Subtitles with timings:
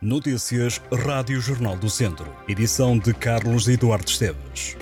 [0.00, 2.30] Notícias Rádio Jornal do Centro.
[2.46, 4.76] Edição de Carlos Eduardo Esteves.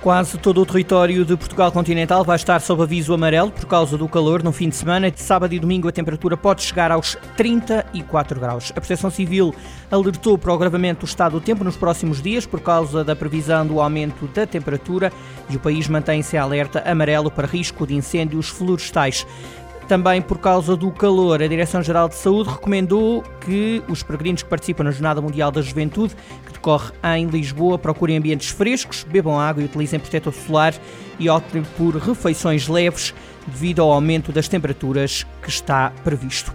[0.00, 4.08] Quase todo o território de Portugal continental vai estar sob aviso amarelo por causa do
[4.08, 5.10] calor no fim de semana.
[5.10, 8.70] De sábado e domingo a temperatura pode chegar aos 34 graus.
[8.70, 9.52] A Proteção Civil
[9.90, 13.66] alertou para o agravamento do estado do tempo nos próximos dias por causa da previsão
[13.66, 15.12] do aumento da temperatura
[15.50, 19.26] e o país mantém-se alerta amarelo para risco de incêndios florestais.
[19.88, 24.82] Também por causa do calor, a Direção-Geral de Saúde recomendou que os peregrinos que participam
[24.82, 29.66] na Jornada Mundial da Juventude, que decorre em Lisboa, procurem ambientes frescos, bebam água e
[29.66, 30.74] utilizem protetor solar
[31.20, 33.14] e optem por refeições leves
[33.46, 36.52] devido ao aumento das temperaturas que está previsto.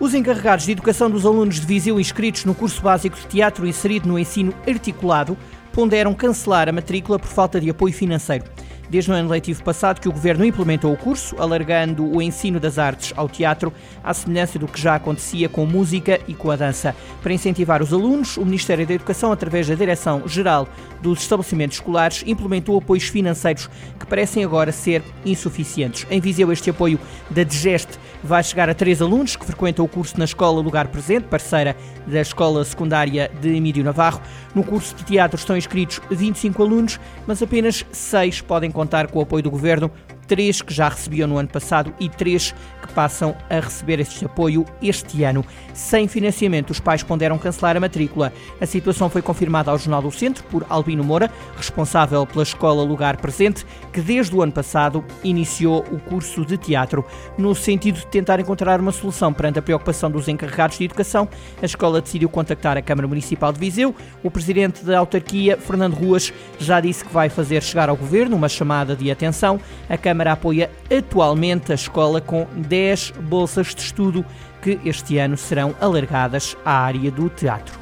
[0.00, 4.08] Os encarregados de educação dos alunos de Viseu inscritos no curso básico de teatro inserido
[4.08, 5.36] no ensino articulado
[5.74, 8.44] ponderam cancelar a matrícula por falta de apoio financeiro
[8.88, 12.78] desde o ano letivo passado que o Governo implementou o curso, alargando o ensino das
[12.78, 13.72] artes ao teatro,
[14.02, 16.94] à semelhança do que já acontecia com música e com a dança.
[17.22, 20.68] Para incentivar os alunos, o Ministério da Educação, através da Direção-Geral
[21.00, 26.06] dos Estabelecimentos Escolares, implementou apoios financeiros que parecem agora ser insuficientes.
[26.10, 26.98] Em Viseu, este apoio
[27.30, 31.24] da DGEST vai chegar a três alunos que frequentam o curso na Escola Lugar Presente,
[31.24, 34.20] parceira da Escola Secundária de Emílio Navarro.
[34.54, 39.22] No curso de teatro estão inscritos 25 alunos, mas apenas seis podem contar com o
[39.22, 39.90] apoio do governo
[40.26, 44.64] três que já recebiam no ano passado e três que passam a receber este apoio
[44.82, 45.44] este ano.
[45.72, 48.32] Sem financiamento, os pais ponderam cancelar a matrícula.
[48.60, 53.16] A situação foi confirmada ao Jornal do Centro por Albino Moura, responsável pela Escola Lugar
[53.18, 57.04] Presente, que desde o ano passado iniciou o curso de teatro.
[57.36, 61.28] No sentido de tentar encontrar uma solução perante a preocupação dos encarregados de educação,
[61.60, 63.94] a escola decidiu contactar a Câmara Municipal de Viseu.
[64.22, 68.48] O presidente da autarquia, Fernando Ruas, já disse que vai fazer chegar ao governo uma
[68.48, 69.60] chamada de atenção.
[69.88, 74.24] A Câmara Câmara apoia atualmente a escola com 10 bolsas de estudo
[74.62, 77.78] que este ano serão alargadas à área do teatro.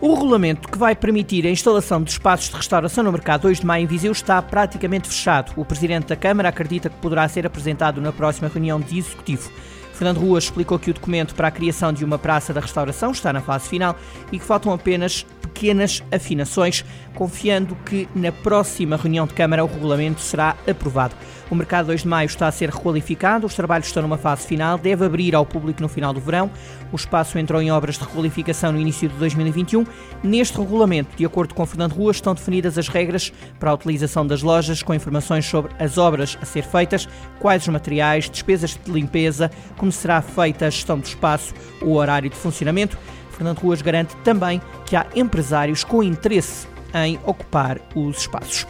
[0.00, 3.66] O regulamento que vai permitir a instalação de espaços de restauração no mercado 2 de
[3.66, 5.52] maio em Viseu está praticamente fechado.
[5.56, 9.50] O Presidente da Câmara acredita que poderá ser apresentado na próxima reunião de Executivo.
[9.96, 13.32] Fernando Ruas explicou que o documento para a criação de uma praça da restauração está
[13.32, 13.96] na fase final
[14.30, 16.84] e que faltam apenas pequenas afinações,
[17.14, 21.16] confiando que na próxima reunião de Câmara o regulamento será aprovado.
[21.48, 24.76] O mercado 2 de maio está a ser requalificado, os trabalhos estão numa fase final,
[24.76, 26.50] deve abrir ao público no final do verão.
[26.90, 29.86] O espaço entrou em obras de requalificação no início de 2021.
[30.24, 34.42] Neste regulamento, de acordo com Fernando Ruas, estão definidas as regras para a utilização das
[34.42, 37.08] lojas, com informações sobre as obras a ser feitas,
[37.38, 42.28] quais os materiais, despesas de limpeza, como será feita a gestão do espaço, o horário
[42.28, 42.98] de funcionamento.
[43.30, 48.66] Fernando Ruas garante também que há empresários com interesse em ocupar os espaços.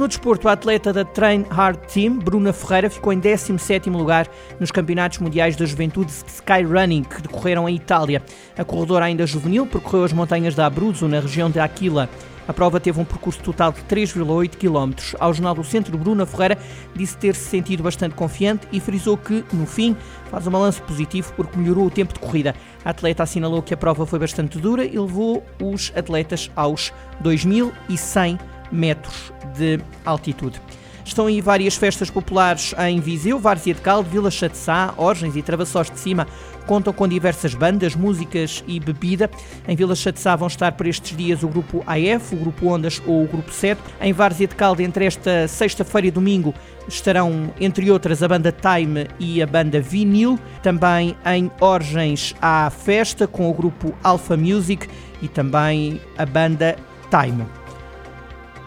[0.00, 4.26] No desporto, a atleta da Train Hard Team, Bruna Ferreira, ficou em 17º lugar
[4.58, 8.22] nos Campeonatos Mundiais da Juventude Skyrunning, que decorreram em Itália.
[8.56, 12.08] A corredora ainda juvenil percorreu as montanhas da Abruzzo, na região de Aquila.
[12.48, 15.18] A prova teve um percurso total de 3,8 km.
[15.20, 16.56] Ao Jornal do Centro, Bruna Ferreira
[16.96, 19.94] disse ter-se sentido bastante confiante e frisou que, no fim,
[20.30, 22.54] faz um balanço positivo porque melhorou o tempo de corrida.
[22.82, 26.90] A atleta assinalou que a prova foi bastante dura e levou os atletas aos
[27.22, 28.38] 2.100
[28.70, 30.60] metros de altitude.
[31.04, 35.90] Estão aí várias festas populares em Viseu, Várzea de Caldo, Vila Chatzá, Orgens e Travassós
[35.90, 36.26] de Cima
[36.70, 39.28] contam com diversas bandas, músicas e bebida.
[39.66, 43.24] Em Vila Chatzá vão estar por estes dias o grupo AF, o grupo Ondas ou
[43.24, 43.80] o grupo 7.
[44.00, 46.54] Em Várzea de Caldo, entre esta sexta-feira e domingo,
[46.86, 50.38] estarão, entre outras, a banda Time e a banda Vinil.
[50.62, 54.88] Também em Orgens há festa com o grupo Alpha Music
[55.20, 56.76] e também a banda
[57.10, 57.59] Time.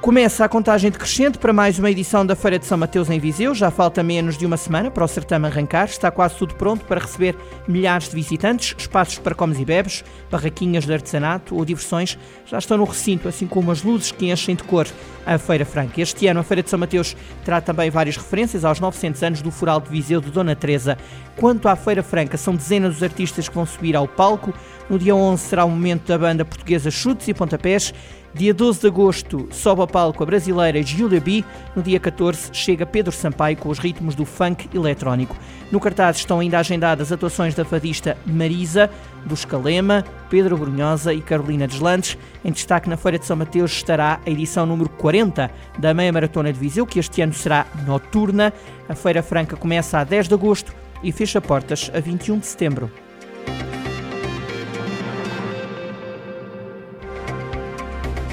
[0.04, 3.56] Começa a contagem decrescente para mais uma edição da Feira de São Mateus em Viseu.
[3.56, 5.86] Já falta menos de uma semana para o certame arrancar.
[5.86, 7.38] Está quase tudo pronto para receber
[7.70, 8.76] milhares de visitantes.
[8.78, 13.48] Espaços para comes e bebes, barraquinhas de artesanato ou diversões já estão no recinto, assim
[13.48, 14.88] como as luzes que enchem de cor
[15.26, 16.02] a Feira Franca.
[16.02, 17.16] Este ano a Feira de São Mateus
[17.46, 20.98] terá também várias referências aos 900 anos do Fural de Viseu de Dona Teresa.
[21.38, 24.54] Quanto à Feira Franca, são dezenas os artistas que vão subir ao palco.
[24.90, 27.94] No dia 11 será o momento da banda portuguesa Chutes e Pontapés.
[28.36, 31.46] Dia 12 de agosto sobe ao palco a brasileira Julia B.
[31.76, 35.36] No dia 14 chega Pedro Sampaio com os ritmos do funk eletrónico.
[35.72, 38.90] No cartaz estão ainda agendadas atuações da fadista Marisa,
[39.24, 42.18] do Escalema, Pedro Brunhosa e Carolina Deslandes.
[42.44, 46.52] Em destaque na Feira de São Mateus estará a edição número 40 da Meia Maratona
[46.52, 48.52] de Viseu, que este ano será noturna.
[48.90, 52.92] A Feira Franca começa a 10 de agosto e fecha portas a 21 de setembro.